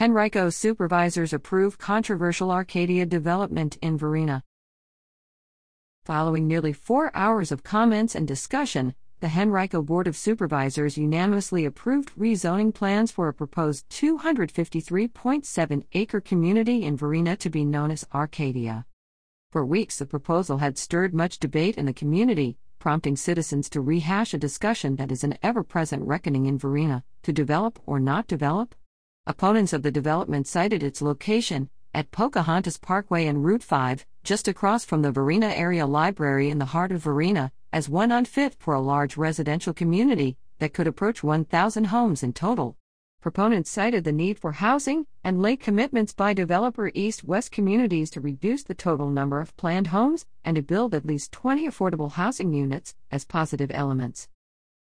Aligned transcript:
Henrico 0.00 0.48
supervisors 0.48 1.34
approve 1.34 1.76
controversial 1.76 2.50
Arcadia 2.50 3.04
development 3.04 3.76
in 3.82 3.98
Varina. 3.98 4.42
Following 6.06 6.48
nearly 6.48 6.72
four 6.72 7.14
hours 7.14 7.52
of 7.52 7.62
comments 7.62 8.14
and 8.14 8.26
discussion, 8.26 8.94
the 9.20 9.28
Henrico 9.38 9.82
Board 9.82 10.06
of 10.06 10.16
Supervisors 10.16 10.96
unanimously 10.96 11.66
approved 11.66 12.10
rezoning 12.18 12.72
plans 12.74 13.12
for 13.12 13.28
a 13.28 13.34
proposed 13.34 13.86
253.7 13.90 15.84
acre 15.92 16.20
community 16.22 16.84
in 16.84 16.96
Varina 16.96 17.36
to 17.36 17.50
be 17.50 17.66
known 17.66 17.90
as 17.90 18.06
Arcadia. 18.14 18.86
For 19.50 19.66
weeks, 19.66 19.98
the 19.98 20.06
proposal 20.06 20.56
had 20.56 20.78
stirred 20.78 21.12
much 21.12 21.38
debate 21.38 21.76
in 21.76 21.84
the 21.84 21.92
community, 21.92 22.56
prompting 22.78 23.14
citizens 23.14 23.68
to 23.68 23.82
rehash 23.82 24.32
a 24.32 24.38
discussion 24.38 24.96
that 24.96 25.12
is 25.12 25.22
an 25.22 25.36
ever 25.42 25.62
present 25.62 26.02
reckoning 26.04 26.46
in 26.46 26.56
Varina 26.56 27.04
to 27.24 27.32
develop 27.32 27.78
or 27.84 28.00
not 28.00 28.26
develop? 28.26 28.74
Opponents 29.24 29.72
of 29.72 29.84
the 29.84 29.92
development 29.92 30.48
cited 30.48 30.82
its 30.82 31.00
location, 31.00 31.70
at 31.94 32.10
Pocahontas 32.10 32.76
Parkway 32.76 33.26
and 33.26 33.44
Route 33.44 33.62
5, 33.62 34.04
just 34.24 34.48
across 34.48 34.84
from 34.84 35.02
the 35.02 35.12
Varina 35.12 35.46
Area 35.46 35.86
Library 35.86 36.50
in 36.50 36.58
the 36.58 36.64
heart 36.64 36.90
of 36.90 37.04
Varina, 37.04 37.52
as 37.72 37.88
one 37.88 38.10
unfit 38.10 38.56
for 38.58 38.74
a 38.74 38.80
large 38.80 39.16
residential 39.16 39.72
community 39.72 40.36
that 40.58 40.74
could 40.74 40.88
approach 40.88 41.22
1,000 41.22 41.84
homes 41.84 42.24
in 42.24 42.32
total. 42.32 42.76
Proponents 43.20 43.70
cited 43.70 44.02
the 44.02 44.10
need 44.10 44.40
for 44.40 44.50
housing 44.50 45.06
and 45.22 45.40
late 45.40 45.60
commitments 45.60 46.12
by 46.12 46.34
developer 46.34 46.90
East 46.92 47.22
West 47.22 47.52
communities 47.52 48.10
to 48.10 48.20
reduce 48.20 48.64
the 48.64 48.74
total 48.74 49.08
number 49.08 49.40
of 49.40 49.56
planned 49.56 49.86
homes 49.86 50.26
and 50.44 50.56
to 50.56 50.62
build 50.62 50.96
at 50.96 51.06
least 51.06 51.30
20 51.30 51.68
affordable 51.68 52.10
housing 52.10 52.52
units 52.52 52.96
as 53.12 53.24
positive 53.24 53.70
elements. 53.72 54.28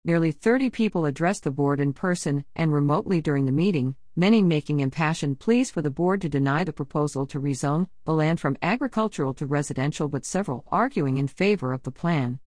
Nearly 0.05 0.33
30 0.33 0.69
people 0.69 1.05
addressed 1.05 1.45
the 1.45 1.51
board 1.51 1.79
in 1.79 1.93
person 1.93 2.43
and 2.57 2.73
remotely 2.73 3.21
during 3.21 3.45
the 3.45 3.53
meeting, 3.53 3.95
many 4.17 4.41
making 4.41 4.81
impassioned 4.81 5.39
pleas 5.39 5.71
for 5.71 5.81
the 5.81 5.89
board 5.89 6.19
to 6.21 6.29
deny 6.29 6.65
the 6.65 6.73
proposal 6.73 7.25
to 7.27 7.39
rezone 7.39 7.87
the 8.03 8.13
land 8.13 8.41
from 8.41 8.57
agricultural 8.61 9.33
to 9.35 9.45
residential, 9.45 10.09
but 10.09 10.25
several 10.25 10.65
arguing 10.67 11.15
in 11.15 11.29
favor 11.29 11.71
of 11.71 11.83
the 11.83 11.91
plan. 11.91 12.39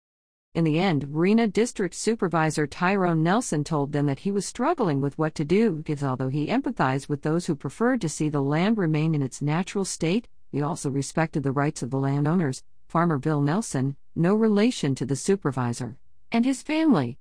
In 0.57 0.65
the 0.65 0.81
end, 0.81 1.05
Varina 1.05 1.47
District 1.47 1.95
Supervisor 1.95 2.67
Tyrone 2.67 3.23
Nelson 3.23 3.63
told 3.63 3.93
them 3.93 4.07
that 4.07 4.21
he 4.21 4.33
was 4.33 4.45
struggling 4.45 5.01
with 5.01 5.17
what 5.17 5.37
to 5.37 5.45
do 5.45 5.83
because 5.85 6.03
although 6.03 6.31
he 6.31 6.49
empathized 6.49 7.09
with 7.09 7.23
those 7.23 7.47
who 7.47 7.55
preferred 7.55 8.01
to 8.01 8.09
see 8.09 8.29
the 8.29 8.43
land 8.43 8.79
remain 8.79 9.15
in 9.15 9.23
its 9.23 9.41
natural 9.41 9.85
state, 9.85 10.27
he 10.51 10.61
also 10.61 10.91
respected 10.91 11.45
the 11.45 11.53
rights 11.53 11.85
of 11.85 11.91
the 11.91 12.01
landowners, 12.01 12.65
Farmer 12.89 13.19
Bill 13.19 13.41
Nelson, 13.41 13.95
no 14.17 14.35
relation 14.35 14.97
to 14.97 15.07
the 15.07 15.15
supervisor, 15.15 15.99
and 16.33 16.45
his 16.45 16.61
family. 16.61 17.17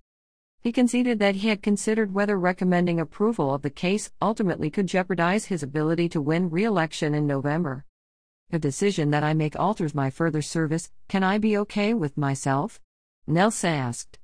He 0.64 0.72
conceded 0.72 1.20
that 1.20 1.36
he 1.36 1.50
had 1.50 1.62
considered 1.62 2.14
whether 2.14 2.40
recommending 2.40 2.98
approval 2.98 3.54
of 3.54 3.64
the 3.64 3.70
case 3.70 4.10
ultimately 4.22 4.70
could 4.70 4.88
jeopardize 4.88 5.46
his 5.46 5.62
ability 5.62 6.08
to 6.08 6.22
win 6.22 6.50
re 6.50 6.64
election 6.64 7.14
in 7.14 7.28
November. 7.28 7.84
A 8.50 8.60
decision 8.60 9.10
that 9.10 9.26
I 9.26 9.34
make 9.34 9.60
alters 9.60 9.94
my 9.94 10.10
further 10.10 10.42
service, 10.42 10.90
can 11.10 11.22
I 11.22 11.38
be 11.38 11.58
okay 11.58 11.94
with 11.94 12.18
myself? 12.18 12.80
Nelson 13.28 13.74
asked. 13.74 14.20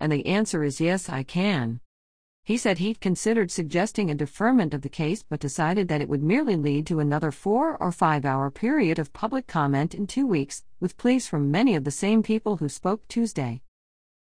And 0.00 0.10
the 0.10 0.24
answer 0.24 0.64
is 0.64 0.80
yes, 0.80 1.10
I 1.10 1.24
can. 1.24 1.80
He 2.42 2.56
said 2.56 2.78
he'd 2.78 3.02
considered 3.02 3.50
suggesting 3.50 4.10
a 4.10 4.14
deferment 4.14 4.72
of 4.72 4.80
the 4.80 4.88
case 4.88 5.22
but 5.22 5.40
decided 5.40 5.88
that 5.88 6.00
it 6.00 6.08
would 6.08 6.22
merely 6.22 6.56
lead 6.56 6.86
to 6.86 7.00
another 7.00 7.30
four 7.30 7.76
or 7.76 7.92
five 7.92 8.24
hour 8.24 8.50
period 8.50 8.98
of 8.98 9.12
public 9.12 9.46
comment 9.46 9.94
in 9.94 10.06
two 10.06 10.26
weeks, 10.26 10.64
with 10.80 10.96
pleas 10.96 11.28
from 11.28 11.50
many 11.50 11.74
of 11.74 11.84
the 11.84 11.90
same 11.90 12.22
people 12.22 12.56
who 12.56 12.68
spoke 12.70 13.06
Tuesday. 13.08 13.60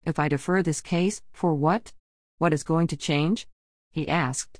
If 0.05 0.19
I 0.19 0.27
defer 0.27 0.61
this 0.61 0.81
case, 0.81 1.21
for 1.31 1.53
what? 1.53 1.93
What 2.37 2.53
is 2.53 2.63
going 2.63 2.87
to 2.87 2.97
change? 2.97 3.47
He 3.91 4.07
asked. 4.07 4.59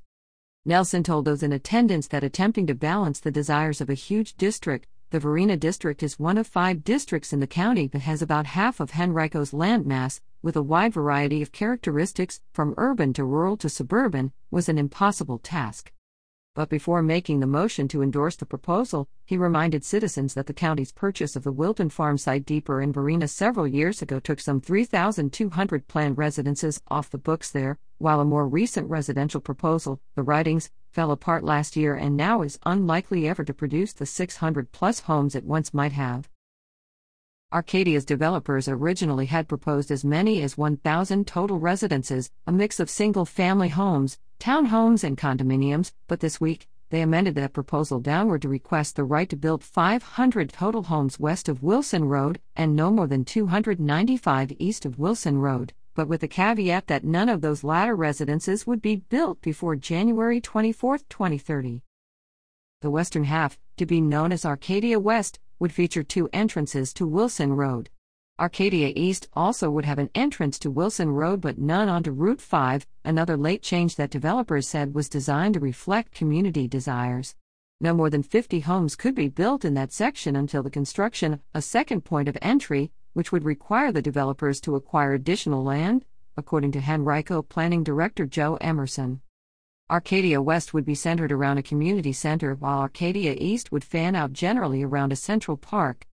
Nelson 0.65 1.03
told 1.03 1.25
those 1.25 1.43
in 1.43 1.53
attendance 1.53 2.07
that 2.07 2.23
attempting 2.23 2.67
to 2.67 2.75
balance 2.75 3.19
the 3.19 3.31
desires 3.31 3.81
of 3.81 3.89
a 3.89 3.93
huge 3.93 4.35
district 4.35 4.87
the 5.11 5.19
Varina 5.19 5.57
district 5.57 6.03
is 6.03 6.19
one 6.19 6.37
of 6.37 6.45
five 6.45 6.83
districts 6.83 7.33
in 7.33 7.39
the 7.39 7.47
county 7.47 7.87
that 7.87 8.03
has 8.03 8.21
about 8.21 8.45
half 8.45 8.79
of 8.79 8.91
Henrico's 8.91 9.51
landmass, 9.51 10.22
with 10.44 10.55
a 10.55 10.61
wide 10.61 10.94
variety 10.94 11.41
of 11.41 11.51
characteristics, 11.51 12.41
from 12.53 12.75
urban 12.78 13.13
to 13.13 13.23
rural 13.23 13.57
to 13.57 13.69
suburban, 13.69 14.31
was 14.51 14.69
an 14.69 14.78
impossible 14.78 15.39
task. 15.39 15.91
But 16.59 16.68
before 16.68 17.02
making 17.02 17.40
the 17.40 17.47
motion 17.47 17.88
to 17.88 18.02
endorse 18.02 18.36
the 18.36 18.46
proposal, 18.46 19.08
he 19.25 19.38
reminded 19.38 19.86
citizens 19.86 20.34
that 20.34 20.46
the 20.46 20.53
county's 20.53 20.92
purchase 20.92 21.38
of 21.38 21.46
the 21.46 21.53
Wilton 21.53 21.90
Farm 21.90 22.18
site 22.18 22.46
deeper 22.46 22.81
in 22.81 22.92
Varina 22.92 23.30
several 23.30 23.66
years 23.66 24.02
ago 24.02 24.20
took 24.20 24.42
some 24.42 24.59
3,200 24.59 25.88
planned 25.88 26.18
residences 26.18 26.81
off 26.90 27.12
the 27.12 27.18
books 27.18 27.50
there, 27.50 27.80
while 27.97 28.20
a 28.20 28.25
more 28.25 28.46
recent 28.46 28.90
residential 28.90 29.40
proposal, 29.40 30.02
the 30.18 30.22
Ridings, 30.22 30.70
fell 30.92 31.12
apart 31.12 31.46
last 31.46 31.78
year 31.78 31.96
and 31.96 32.18
now 32.18 32.42
is 32.42 32.59
unlikely 32.66 33.26
ever 33.26 33.46
to 33.46 33.53
produce 33.53 33.94
the 33.94 34.06
600 34.06 34.74
plus 34.74 35.00
homes 35.00 35.36
it 35.36 35.46
once 35.46 35.74
might 35.74 35.94
have. 35.94 36.28
Arcadia's 37.51 38.05
developers 38.05 38.67
originally 38.67 39.25
had 39.25 39.47
proposed 39.47 39.89
as 39.89 40.05
many 40.05 40.43
as 40.43 40.55
1,000 40.55 41.25
total 41.25 41.57
residences, 41.57 42.29
a 42.45 42.51
mix 42.51 42.79
of 42.79 42.91
single 42.91 43.25
family 43.25 43.69
homes, 43.69 44.19
townhomes, 44.39 45.03
and 45.03 45.17
condominiums, 45.17 45.91
but 46.07 46.19
this 46.19 46.39
week, 46.39 46.67
they 46.91 47.01
amended 47.01 47.33
that 47.33 47.53
proposal 47.53 47.99
downward 47.99 48.43
to 48.43 48.49
request 48.49 48.95
the 48.95 49.03
right 49.03 49.27
to 49.29 49.35
build 49.35 49.63
500 49.63 50.53
total 50.53 50.83
homes 50.83 51.19
west 51.19 51.49
of 51.49 51.63
Wilson 51.63 52.05
Road 52.05 52.39
and 52.55 52.75
no 52.75 52.91
more 52.91 53.07
than 53.07 53.25
295 53.25 54.51
east 54.59 54.85
of 54.85 54.99
Wilson 54.99 55.39
Road, 55.39 55.73
but 55.95 56.07
with 56.07 56.21
the 56.21 56.27
caveat 56.27 56.85
that 56.85 57.03
none 57.03 57.29
of 57.29 57.41
those 57.41 57.63
latter 57.63 57.95
residences 57.95 58.67
would 58.67 58.81
be 58.81 58.97
built 58.97 59.41
before 59.41 59.75
January 59.75 60.39
24, 60.39 60.99
2030. 60.99 61.81
The 62.81 62.91
western 62.91 63.23
half, 63.23 63.57
to 63.77 63.87
be 63.87 64.01
known 64.01 64.31
as 64.31 64.45
Arcadia 64.45 64.99
West, 64.99 65.39
would 65.59 65.74
feature 65.74 66.03
two 66.03 66.30
entrances 66.34 66.94
to 66.94 67.06
Wilson 67.06 67.53
Road. 67.53 67.90
Arcadia 68.40 68.94
East 68.96 69.28
also 69.34 69.70
would 69.70 69.84
have 69.84 70.00
an 70.00 70.09
entrance 70.16 70.58
to 70.58 70.72
Wilson 70.72 71.09
Road 71.09 71.42
but 71.42 71.58
none 71.58 71.90
onto 71.90 72.12
Route 72.12 72.40
5, 72.40 72.88
another 73.03 73.36
late 73.36 73.62
change 73.62 73.97
that 73.97 74.09
developers 74.09 74.68
said 74.68 74.96
was 74.96 75.09
designed 75.09 75.56
to 75.56 75.59
reflect 75.59 76.14
community 76.14 76.68
desires. 76.68 77.36
No 77.81 77.94
more 77.94 78.09
than 78.09 78.24
50 78.24 78.62
homes 78.62 78.96
could 78.96 79.14
be 79.14 79.28
built 79.28 79.66
in 79.66 79.74
that 79.74 79.92
section 79.92 80.38
until 80.38 80.64
the 80.64 80.70
construction, 80.70 81.42
a 81.53 81.62
second 81.62 82.06
point 82.06 82.30
of 82.30 82.38
entry, 82.41 82.91
which 83.14 83.31
would 83.31 83.44
require 83.44 83.91
the 83.91 84.02
developers 84.02 84.62
to 84.62 84.76
acquire 84.76 85.14
additional 85.14 85.64
land, 85.64 86.06
according 86.38 86.72
to 86.72 86.80
Henrico 86.80 87.41
Planning 87.41 87.84
Director 87.84 88.26
Joe 88.26 88.56
Emerson. 88.62 89.22
Arcadia 89.91 90.39
West 90.39 90.72
would 90.72 90.85
be 90.85 90.94
centered 90.94 91.31
around 91.31 91.57
a 91.57 91.63
community 91.63 92.13
center, 92.13 92.53
while 92.53 92.79
Arcadia 92.79 93.35
East 93.39 93.72
would 93.72 93.83
fan 93.83 94.16
out 94.16 94.33
generally 94.33 94.83
around 94.83 95.11
a 95.11 95.16
central 95.16 95.57
park. 95.57 96.05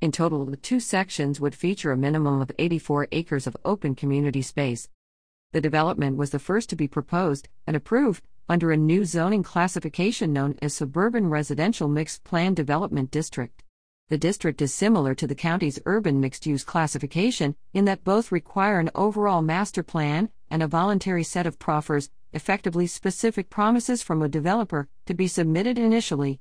In 0.00 0.10
total, 0.10 0.44
the 0.46 0.56
two 0.56 0.80
sections 0.80 1.40
would 1.40 1.54
feature 1.54 1.92
a 1.92 1.96
minimum 1.96 2.40
of 2.40 2.50
84 2.58 3.06
acres 3.12 3.46
of 3.46 3.56
open 3.64 3.94
community 3.94 4.42
space. 4.42 4.88
The 5.52 5.60
development 5.60 6.16
was 6.16 6.30
the 6.30 6.40
first 6.40 6.68
to 6.70 6.76
be 6.76 6.88
proposed 6.88 7.48
and 7.68 7.76
approved 7.76 8.24
under 8.48 8.72
a 8.72 8.76
new 8.76 9.04
zoning 9.04 9.44
classification 9.44 10.32
known 10.32 10.58
as 10.60 10.74
Suburban 10.74 11.28
Residential 11.28 11.86
Mixed 11.86 12.24
Plan 12.24 12.52
Development 12.54 13.12
District. 13.12 13.62
The 14.08 14.18
district 14.18 14.60
is 14.60 14.74
similar 14.74 15.14
to 15.14 15.28
the 15.28 15.36
county's 15.36 15.78
urban 15.86 16.18
mixed 16.18 16.46
use 16.46 16.64
classification 16.64 17.54
in 17.72 17.84
that 17.84 18.02
both 18.02 18.32
require 18.32 18.80
an 18.80 18.90
overall 18.96 19.40
master 19.40 19.84
plan 19.84 20.30
and 20.50 20.62
a 20.62 20.68
voluntary 20.68 21.22
set 21.22 21.46
of 21.46 21.58
proffers, 21.58 22.10
effectively 22.32 22.86
specific 22.86 23.48
promises 23.48 24.02
from 24.02 24.22
a 24.22 24.28
developer, 24.28 24.88
to 25.06 25.14
be 25.14 25.26
submitted 25.26 25.78
initially. 25.78 26.40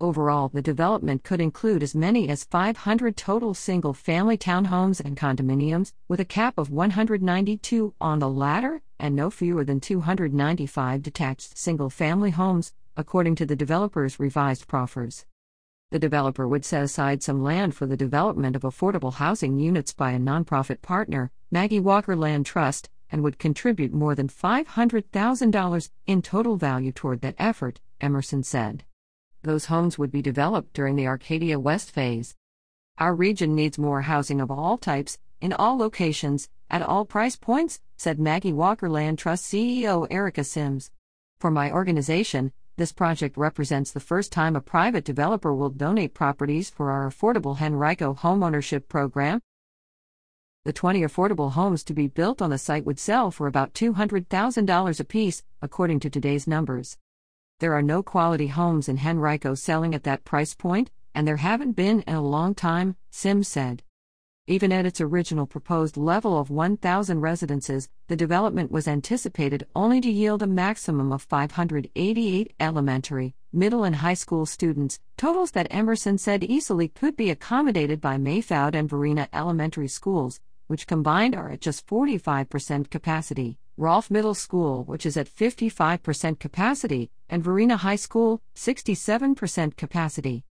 Overall, 0.00 0.48
the 0.48 0.62
development 0.62 1.24
could 1.24 1.40
include 1.40 1.82
as 1.82 1.94
many 1.94 2.28
as 2.28 2.44
500 2.44 3.16
total 3.16 3.52
single 3.52 3.92
family 3.92 4.38
townhomes 4.38 5.00
and 5.00 5.16
condominiums, 5.16 5.92
with 6.06 6.20
a 6.20 6.24
cap 6.24 6.56
of 6.56 6.70
192 6.70 7.94
on 8.00 8.20
the 8.20 8.28
latter 8.28 8.82
and 9.00 9.16
no 9.16 9.30
fewer 9.30 9.64
than 9.64 9.80
295 9.80 11.02
detached 11.02 11.58
single 11.58 11.90
family 11.90 12.30
homes, 12.30 12.72
according 12.96 13.34
to 13.34 13.46
the 13.46 13.56
developer's 13.56 14.20
revised 14.20 14.68
proffers. 14.68 15.26
The 15.90 15.98
developer 15.98 16.46
would 16.46 16.64
set 16.64 16.82
aside 16.82 17.22
some 17.22 17.42
land 17.42 17.74
for 17.74 17.86
the 17.86 17.96
development 17.96 18.54
of 18.54 18.62
affordable 18.62 19.14
housing 19.14 19.58
units 19.58 19.92
by 19.92 20.12
a 20.12 20.18
nonprofit 20.18 20.82
partner, 20.82 21.30
Maggie 21.50 21.80
Walker 21.80 22.14
Land 22.14 22.44
Trust, 22.44 22.90
and 23.10 23.22
would 23.22 23.38
contribute 23.38 23.92
more 23.92 24.14
than 24.14 24.28
$500,000 24.28 25.90
in 26.06 26.22
total 26.22 26.56
value 26.56 26.92
toward 26.92 27.20
that 27.22 27.34
effort, 27.38 27.80
Emerson 28.00 28.42
said 28.42 28.84
those 29.42 29.66
homes 29.66 29.98
would 29.98 30.10
be 30.10 30.22
developed 30.22 30.72
during 30.72 30.96
the 30.96 31.06
Arcadia 31.06 31.58
West 31.58 31.90
phase. 31.90 32.34
Our 32.98 33.14
region 33.14 33.54
needs 33.54 33.78
more 33.78 34.02
housing 34.02 34.40
of 34.40 34.50
all 34.50 34.76
types, 34.76 35.18
in 35.40 35.52
all 35.52 35.78
locations, 35.78 36.48
at 36.68 36.82
all 36.82 37.04
price 37.04 37.36
points, 37.36 37.80
said 37.96 38.18
Maggie 38.18 38.52
Walker 38.52 38.90
Land 38.90 39.18
Trust 39.18 39.44
CEO 39.44 40.06
Erica 40.10 40.42
Sims. 40.42 40.90
For 41.38 41.50
my 41.50 41.70
organization, 41.70 42.52
this 42.76 42.92
project 42.92 43.36
represents 43.36 43.92
the 43.92 44.00
first 44.00 44.32
time 44.32 44.56
a 44.56 44.60
private 44.60 45.04
developer 45.04 45.54
will 45.54 45.70
donate 45.70 46.14
properties 46.14 46.70
for 46.70 46.90
our 46.90 47.08
affordable 47.08 47.60
Henrico 47.60 48.14
homeownership 48.14 48.88
program. 48.88 49.40
The 50.64 50.72
20 50.72 51.00
affordable 51.00 51.52
homes 51.52 51.82
to 51.84 51.94
be 51.94 52.08
built 52.08 52.42
on 52.42 52.50
the 52.50 52.58
site 52.58 52.84
would 52.84 52.98
sell 52.98 53.30
for 53.30 53.46
about 53.46 53.72
$200,000 53.72 55.00
apiece, 55.00 55.42
according 55.62 56.00
to 56.00 56.10
today's 56.10 56.46
numbers. 56.46 56.98
There 57.60 57.72
are 57.72 57.80
no 57.80 58.02
quality 58.02 58.48
homes 58.48 58.88
in 58.88 58.98
Henrico 58.98 59.54
selling 59.54 59.94
at 59.94 60.04
that 60.04 60.24
price 60.24 60.54
point, 60.54 60.90
and 61.14 61.26
there 61.26 61.38
haven't 61.38 61.72
been 61.72 62.02
in 62.02 62.14
a 62.14 62.20
long 62.20 62.54
time, 62.54 62.96
Sims 63.10 63.48
said. 63.48 63.82
Even 64.46 64.72
at 64.72 64.86
its 64.86 65.00
original 65.00 65.46
proposed 65.46 65.96
level 65.96 66.38
of 66.38 66.50
1,000 66.50 67.20
residences, 67.20 67.88
the 68.08 68.16
development 68.16 68.70
was 68.70 68.88
anticipated 68.88 69.66
only 69.76 70.00
to 70.00 70.10
yield 70.10 70.42
a 70.42 70.46
maximum 70.46 71.12
of 71.12 71.22
588 71.22 72.54
elementary, 72.58 73.34
middle, 73.52 73.84
and 73.84 73.96
high 73.96 74.14
school 74.14 74.46
students, 74.46 75.00
totals 75.16 75.50
that 75.52 75.68
Emerson 75.70 76.18
said 76.18 76.44
easily 76.44 76.88
could 76.88 77.16
be 77.16 77.30
accommodated 77.30 78.00
by 78.00 78.16
Mehfoud 78.16 78.74
and 78.74 78.88
Varina 78.88 79.28
elementary 79.32 79.88
schools, 79.88 80.40
which 80.68 80.86
combined 80.86 81.34
are 81.34 81.50
at 81.50 81.60
just 81.60 81.86
45% 81.86 82.88
capacity. 82.88 83.58
Rolfe 83.76 84.10
Middle 84.10 84.34
School, 84.34 84.84
which 84.84 85.04
is 85.04 85.16
at 85.16 85.28
55% 85.28 86.38
capacity, 86.38 87.10
and 87.28 87.42
Varina 87.42 87.76
High 87.76 87.96
School, 87.96 88.40
67% 88.54 89.76
capacity. 89.76 90.44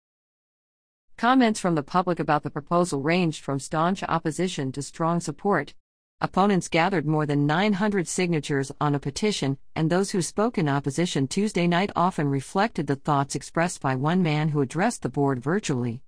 Comments 1.16 1.58
from 1.58 1.74
the 1.74 1.82
public 1.82 2.18
about 2.18 2.42
the 2.42 2.50
proposal 2.50 3.00
ranged 3.00 3.42
from 3.42 3.58
staunch 3.58 4.02
opposition 4.02 4.72
to 4.72 4.82
strong 4.82 5.20
support. 5.20 5.74
Opponents 6.20 6.68
gathered 6.68 7.06
more 7.06 7.26
than 7.26 7.46
900 7.46 8.06
signatures 8.06 8.70
on 8.80 8.94
a 8.94 9.00
petition, 9.00 9.58
and 9.74 9.90
those 9.90 10.12
who 10.12 10.22
spoke 10.22 10.58
in 10.58 10.68
opposition 10.68 11.26
Tuesday 11.26 11.66
night 11.66 11.90
often 11.96 12.28
reflected 12.28 12.86
the 12.86 12.96
thoughts 12.96 13.34
expressed 13.34 13.80
by 13.80 13.96
one 13.96 14.22
man 14.22 14.50
who 14.50 14.60
addressed 14.60 15.02
the 15.02 15.08
board 15.08 15.42
virtually. 15.42 16.03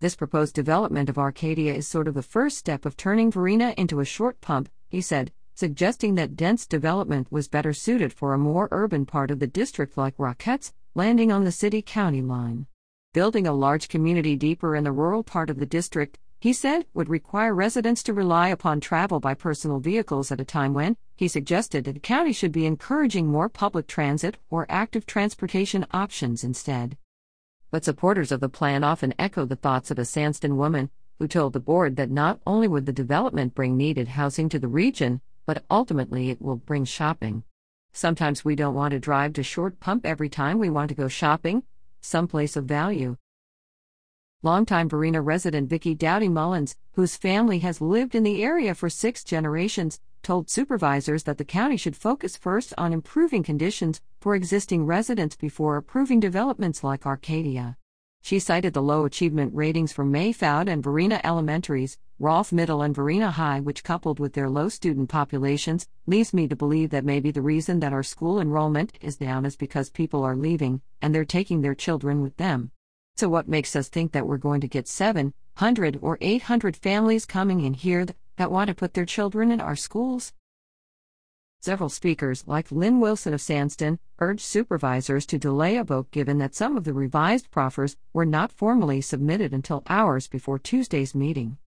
This 0.00 0.14
proposed 0.14 0.54
development 0.54 1.08
of 1.08 1.18
Arcadia 1.18 1.74
is 1.74 1.88
sort 1.88 2.06
of 2.06 2.14
the 2.14 2.22
first 2.22 2.56
step 2.56 2.86
of 2.86 2.96
turning 2.96 3.32
Varina 3.32 3.74
into 3.76 3.98
a 3.98 4.04
short 4.04 4.40
pump, 4.40 4.68
he 4.88 5.00
said 5.00 5.32
suggesting 5.56 6.14
that 6.14 6.36
dense 6.36 6.68
development 6.68 7.26
was 7.32 7.48
better 7.48 7.72
suited 7.72 8.12
for 8.12 8.32
a 8.32 8.38
more 8.38 8.68
urban 8.70 9.04
part 9.04 9.28
of 9.28 9.40
the 9.40 9.46
district 9.48 9.98
like 9.98 10.16
Rocketts, 10.16 10.72
landing 10.94 11.32
on 11.32 11.42
the 11.42 11.50
city 11.50 11.82
county 11.82 12.22
line. 12.22 12.68
Building 13.12 13.44
a 13.44 13.52
large 13.52 13.88
community 13.88 14.36
deeper 14.36 14.76
in 14.76 14.84
the 14.84 14.92
rural 14.92 15.24
part 15.24 15.50
of 15.50 15.58
the 15.58 15.66
district, 15.66 16.16
he 16.38 16.52
said, 16.52 16.86
would 16.94 17.08
require 17.08 17.52
residents 17.52 18.04
to 18.04 18.12
rely 18.12 18.50
upon 18.50 18.78
travel 18.78 19.18
by 19.18 19.34
personal 19.34 19.80
vehicles 19.80 20.30
at 20.30 20.40
a 20.40 20.44
time 20.44 20.74
when, 20.74 20.96
he 21.16 21.26
suggested, 21.26 21.82
that 21.86 21.94
the 21.94 21.98
county 21.98 22.32
should 22.32 22.52
be 22.52 22.66
encouraging 22.66 23.26
more 23.26 23.48
public 23.48 23.88
transit 23.88 24.38
or 24.48 24.64
active 24.68 25.06
transportation 25.06 25.84
options 25.90 26.44
instead. 26.44 26.96
But 27.70 27.84
supporters 27.84 28.32
of 28.32 28.40
the 28.40 28.48
plan 28.48 28.82
often 28.82 29.14
echo 29.18 29.44
the 29.44 29.56
thoughts 29.56 29.90
of 29.90 29.98
a 29.98 30.02
Sandston 30.02 30.56
woman, 30.56 30.90
who 31.18 31.28
told 31.28 31.52
the 31.52 31.60
board 31.60 31.96
that 31.96 32.10
not 32.10 32.40
only 32.46 32.68
would 32.68 32.86
the 32.86 32.92
development 32.92 33.54
bring 33.54 33.76
needed 33.76 34.08
housing 34.08 34.48
to 34.48 34.58
the 34.58 34.68
region, 34.68 35.20
but 35.44 35.64
ultimately 35.70 36.30
it 36.30 36.40
will 36.40 36.56
bring 36.56 36.84
shopping. 36.84 37.42
Sometimes 37.92 38.44
we 38.44 38.54
don't 38.54 38.74
want 38.74 38.92
to 38.92 39.00
drive 39.00 39.32
to 39.34 39.42
Short 39.42 39.80
Pump 39.80 40.06
every 40.06 40.28
time 40.28 40.58
we 40.58 40.70
want 40.70 40.88
to 40.90 40.94
go 40.94 41.08
shopping, 41.08 41.62
someplace 42.00 42.56
of 42.56 42.64
value. 42.64 43.16
Longtime 44.42 44.88
Varina 44.88 45.20
resident 45.20 45.68
Vicky 45.68 45.96
Dowdy 45.96 46.28
Mullins, 46.28 46.76
whose 46.92 47.16
family 47.16 47.58
has 47.58 47.80
lived 47.80 48.14
in 48.14 48.22
the 48.22 48.42
area 48.42 48.74
for 48.74 48.88
six 48.88 49.24
generations, 49.24 50.00
told 50.22 50.50
supervisors 50.50 51.22
that 51.24 51.38
the 51.38 51.44
county 51.44 51.76
should 51.76 51.96
focus 51.96 52.36
first 52.36 52.74
on 52.76 52.92
improving 52.92 53.42
conditions 53.42 54.00
for 54.20 54.34
existing 54.34 54.86
residents 54.86 55.36
before 55.36 55.76
approving 55.76 56.20
developments 56.20 56.82
like 56.84 57.06
Arcadia. 57.06 57.76
She 58.22 58.38
cited 58.38 58.74
the 58.74 58.82
low 58.82 59.04
achievement 59.04 59.54
ratings 59.54 59.92
for 59.92 60.04
Mehfoud 60.04 60.68
and 60.68 60.82
Varina 60.82 61.20
Elementaries, 61.24 61.98
Rolfe 62.18 62.52
Middle 62.52 62.82
and 62.82 62.94
Varina 62.94 63.30
High, 63.30 63.60
which 63.60 63.84
coupled 63.84 64.18
with 64.18 64.32
their 64.32 64.50
low 64.50 64.68
student 64.68 65.08
populations, 65.08 65.88
leads 66.06 66.34
me 66.34 66.48
to 66.48 66.56
believe 66.56 66.90
that 66.90 67.04
maybe 67.04 67.30
the 67.30 67.40
reason 67.40 67.80
that 67.80 67.92
our 67.92 68.02
school 68.02 68.40
enrollment 68.40 68.92
is 69.00 69.16
down 69.16 69.46
is 69.46 69.56
because 69.56 69.88
people 69.88 70.24
are 70.24 70.36
leaving, 70.36 70.82
and 71.00 71.14
they're 71.14 71.24
taking 71.24 71.60
their 71.60 71.76
children 71.76 72.20
with 72.20 72.36
them. 72.36 72.72
So, 73.16 73.28
what 73.28 73.48
makes 73.48 73.74
us 73.74 73.88
think 73.88 74.12
that 74.12 74.26
we're 74.26 74.36
going 74.36 74.60
to 74.60 74.68
get 74.68 74.88
700 74.88 75.98
or 76.02 76.18
800 76.20 76.76
families 76.76 77.24
coming 77.24 77.60
in 77.60 77.74
here 77.74 78.04
that 78.38 78.50
want 78.50 78.68
to 78.68 78.74
put 78.74 78.94
their 78.94 79.04
children 79.04 79.50
in 79.50 79.60
our 79.60 79.76
schools? 79.76 80.32
Several 81.60 81.88
speakers, 81.88 82.44
like 82.46 82.70
Lynn 82.70 83.00
Wilson 83.00 83.34
of 83.34 83.40
Sandston, 83.40 83.98
urged 84.20 84.42
supervisors 84.42 85.26
to 85.26 85.38
delay 85.38 85.76
a 85.76 85.82
vote 85.82 86.12
given 86.12 86.38
that 86.38 86.54
some 86.54 86.76
of 86.76 86.84
the 86.84 86.94
revised 86.94 87.50
proffers 87.50 87.96
were 88.12 88.24
not 88.24 88.52
formally 88.52 89.00
submitted 89.00 89.52
until 89.52 89.82
hours 89.88 90.28
before 90.28 90.60
Tuesday's 90.60 91.16
meeting. 91.16 91.58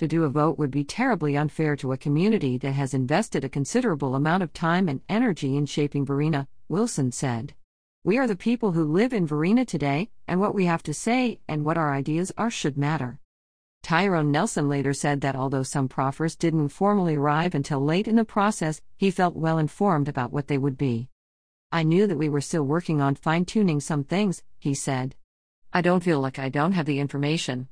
To 0.00 0.06
do 0.06 0.24
a 0.24 0.28
vote 0.28 0.58
would 0.58 0.70
be 0.70 0.84
terribly 0.84 1.34
unfair 1.34 1.76
to 1.76 1.92
a 1.92 1.96
community 1.96 2.58
that 2.58 2.72
has 2.72 2.92
invested 2.92 3.42
a 3.42 3.48
considerable 3.48 4.14
amount 4.14 4.42
of 4.42 4.52
time 4.52 4.88
and 4.88 5.00
energy 5.08 5.56
in 5.56 5.64
shaping 5.64 6.04
Varina, 6.04 6.46
Wilson 6.68 7.10
said. 7.10 7.54
We 8.04 8.18
are 8.18 8.26
the 8.26 8.36
people 8.36 8.72
who 8.72 8.84
live 8.84 9.14
in 9.14 9.26
Varina 9.26 9.64
today, 9.64 10.10
and 10.28 10.40
what 10.40 10.54
we 10.54 10.66
have 10.66 10.82
to 10.82 10.92
say 10.92 11.40
and 11.48 11.64
what 11.64 11.78
our 11.78 11.94
ideas 11.94 12.32
are 12.36 12.50
should 12.50 12.76
matter. 12.76 13.18
Tyrone 13.82 14.30
Nelson 14.30 14.68
later 14.68 14.92
said 14.92 15.20
that 15.22 15.34
although 15.34 15.64
some 15.64 15.88
proffers 15.88 16.36
didn't 16.36 16.68
formally 16.68 17.16
arrive 17.16 17.54
until 17.54 17.84
late 17.84 18.06
in 18.06 18.14
the 18.14 18.24
process, 18.24 18.80
he 18.96 19.10
felt 19.10 19.34
well 19.34 19.58
informed 19.58 20.08
about 20.08 20.32
what 20.32 20.46
they 20.46 20.56
would 20.56 20.78
be. 20.78 21.08
I 21.72 21.82
knew 21.82 22.06
that 22.06 22.18
we 22.18 22.28
were 22.28 22.40
still 22.40 22.62
working 22.62 23.00
on 23.00 23.16
fine 23.16 23.44
tuning 23.44 23.80
some 23.80 24.04
things, 24.04 24.42
he 24.58 24.72
said. 24.72 25.16
I 25.72 25.80
don't 25.80 26.04
feel 26.04 26.20
like 26.20 26.38
I 26.38 26.48
don't 26.48 26.72
have 26.72 26.86
the 26.86 27.00
information. 27.00 27.68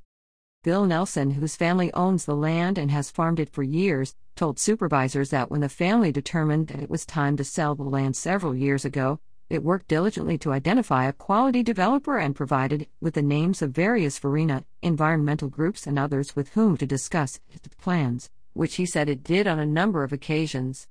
Bill 0.65 0.85
Nelson, 0.85 1.31
whose 1.31 1.57
family 1.57 1.93
owns 1.95 2.25
the 2.25 2.35
land 2.35 2.77
and 2.77 2.91
has 2.91 3.11
farmed 3.11 3.39
it 3.39 3.51
for 3.51 3.62
years, 3.62 4.17
told 4.35 4.59
supervisors 4.59 5.31
that 5.31 5.51
when 5.51 5.61
the 5.61 5.69
family 5.69 6.11
determined 6.11 6.69
that 6.69 6.83
it 6.83 6.91
was 6.91 7.07
time 7.07 7.37
to 7.37 7.45
sell 7.45 7.75
the 7.75 7.83
land 7.83 8.17
several 8.17 8.55
years 8.55 8.85
ago, 8.85 9.21
it 9.50 9.64
worked 9.64 9.88
diligently 9.88 10.38
to 10.38 10.52
identify 10.52 11.06
a 11.06 11.12
quality 11.12 11.61
developer 11.64 12.19
and 12.19 12.37
provided 12.37 12.87
with 13.00 13.14
the 13.14 13.23
names 13.23 13.61
of 13.61 13.73
various 13.73 14.17
Varina 14.20 14.64
environmental 14.81 15.49
groups 15.49 15.88
and 15.88 15.99
others 15.99 16.37
with 16.37 16.50
whom 16.50 16.76
to 16.76 16.87
discuss 16.87 17.41
its 17.50 17.67
plans, 17.76 18.31
which 18.52 18.76
he 18.76 18.87
said 18.87 19.08
it 19.08 19.25
did 19.25 19.49
on 19.49 19.58
a 19.58 19.67
number 19.67 20.05
of 20.05 20.12
occasions. 20.12 20.87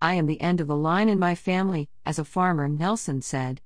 I 0.00 0.14
am 0.14 0.24
the 0.24 0.40
end 0.40 0.62
of 0.62 0.66
the 0.66 0.76
line 0.76 1.10
in 1.10 1.18
my 1.18 1.34
family, 1.34 1.90
as 2.06 2.18
a 2.18 2.24
farmer, 2.24 2.68
Nelson 2.68 3.20
said. 3.20 3.60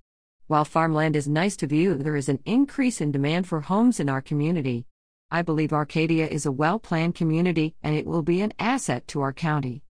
While 0.49 0.65
farmland 0.65 1.15
is 1.15 1.29
nice 1.29 1.57
to 1.59 1.69
view, 1.69 1.95
there 1.95 2.17
is 2.17 2.29
an 2.29 2.41
increase 2.45 3.01
in 3.01 3.13
demand 3.13 3.47
for 3.47 3.61
homes 3.61 4.01
in 4.01 4.09
our 4.09 4.21
community. 4.21 4.85
I 5.31 5.43
believe 5.43 5.73
Arcadia 5.73 6.27
is 6.27 6.45
a 6.45 6.53
well 6.53 6.81
planned 6.81 7.15
community 7.15 7.77
and 7.85 7.95
it 7.95 8.05
will 8.05 8.23
be 8.23 8.41
an 8.41 8.53
asset 8.59 9.07
to 9.09 9.21
our 9.21 9.33
county. 9.33 9.84